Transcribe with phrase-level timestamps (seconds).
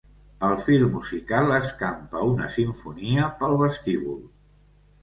[0.45, 4.23] El fil musical escampa una simfonia pel vestíbul.